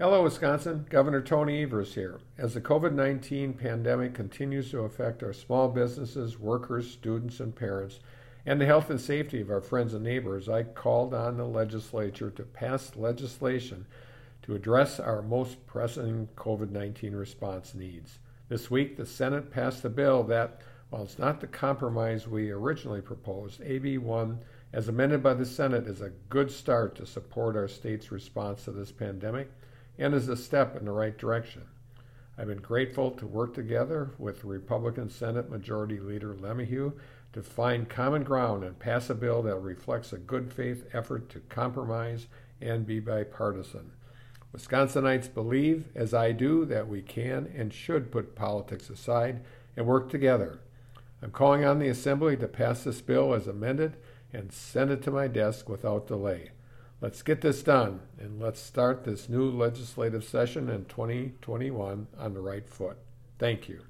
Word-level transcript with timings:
Hello, 0.00 0.22
Wisconsin. 0.22 0.86
Governor 0.88 1.20
Tony 1.20 1.60
Evers 1.60 1.96
here. 1.96 2.20
As 2.38 2.54
the 2.54 2.60
COVID 2.60 2.92
19 2.92 3.54
pandemic 3.54 4.14
continues 4.14 4.70
to 4.70 4.82
affect 4.82 5.24
our 5.24 5.32
small 5.32 5.68
businesses, 5.68 6.38
workers, 6.38 6.88
students, 6.88 7.40
and 7.40 7.52
parents, 7.52 7.98
and 8.46 8.60
the 8.60 8.66
health 8.66 8.90
and 8.90 9.00
safety 9.00 9.40
of 9.40 9.50
our 9.50 9.60
friends 9.60 9.94
and 9.94 10.04
neighbors, 10.04 10.48
I 10.48 10.62
called 10.62 11.14
on 11.14 11.36
the 11.36 11.46
legislature 11.46 12.30
to 12.30 12.44
pass 12.44 12.94
legislation 12.94 13.86
to 14.42 14.54
address 14.54 15.00
our 15.00 15.20
most 15.20 15.66
pressing 15.66 16.28
COVID 16.36 16.70
19 16.70 17.16
response 17.16 17.74
needs. 17.74 18.20
This 18.48 18.70
week, 18.70 18.96
the 18.96 19.04
Senate 19.04 19.50
passed 19.50 19.84
a 19.84 19.88
bill 19.88 20.22
that, 20.22 20.60
while 20.90 21.02
it's 21.02 21.18
not 21.18 21.40
the 21.40 21.48
compromise 21.48 22.28
we 22.28 22.52
originally 22.52 23.00
proposed, 23.00 23.60
AB 23.62 23.98
1, 23.98 24.38
as 24.72 24.86
amended 24.86 25.24
by 25.24 25.34
the 25.34 25.44
Senate, 25.44 25.88
is 25.88 26.00
a 26.00 26.12
good 26.28 26.52
start 26.52 26.94
to 26.94 27.04
support 27.04 27.56
our 27.56 27.66
state's 27.66 28.12
response 28.12 28.62
to 28.62 28.70
this 28.70 28.92
pandemic 28.92 29.50
and 29.98 30.14
is 30.14 30.28
a 30.28 30.36
step 30.36 30.76
in 30.76 30.84
the 30.84 30.92
right 30.92 31.18
direction. 31.18 31.62
I've 32.36 32.46
been 32.46 32.58
grateful 32.58 33.10
to 33.12 33.26
work 33.26 33.52
together 33.52 34.12
with 34.16 34.44
Republican 34.44 35.10
Senate 35.10 35.50
Majority 35.50 35.98
Leader 35.98 36.34
LeMahieu 36.34 36.92
to 37.32 37.42
find 37.42 37.88
common 37.88 38.22
ground 38.22 38.62
and 38.62 38.78
pass 38.78 39.10
a 39.10 39.14
bill 39.14 39.42
that 39.42 39.56
reflects 39.56 40.12
a 40.12 40.18
good 40.18 40.52
faith 40.52 40.86
effort 40.92 41.28
to 41.30 41.40
compromise 41.40 42.28
and 42.60 42.86
be 42.86 43.00
bipartisan. 43.00 43.90
Wisconsinites 44.56 45.32
believe, 45.32 45.88
as 45.94 46.14
I 46.14 46.32
do, 46.32 46.64
that 46.64 46.88
we 46.88 47.02
can 47.02 47.52
and 47.54 47.72
should 47.72 48.10
put 48.10 48.34
politics 48.34 48.88
aside 48.88 49.44
and 49.76 49.86
work 49.86 50.08
together. 50.08 50.60
I'm 51.20 51.32
calling 51.32 51.64
on 51.64 51.80
the 51.80 51.88
Assembly 51.88 52.36
to 52.36 52.48
pass 52.48 52.84
this 52.84 53.00
bill 53.00 53.34
as 53.34 53.46
amended 53.46 53.96
and 54.32 54.52
send 54.52 54.90
it 54.90 55.02
to 55.02 55.10
my 55.10 55.26
desk 55.26 55.68
without 55.68 56.06
delay. 56.06 56.50
Let's 57.00 57.22
get 57.22 57.42
this 57.42 57.62
done 57.62 58.00
and 58.18 58.40
let's 58.40 58.60
start 58.60 59.04
this 59.04 59.28
new 59.28 59.48
legislative 59.48 60.24
session 60.24 60.68
in 60.68 60.86
2021 60.86 62.08
on 62.18 62.34
the 62.34 62.40
right 62.40 62.68
foot. 62.68 62.98
Thank 63.38 63.68
you. 63.68 63.88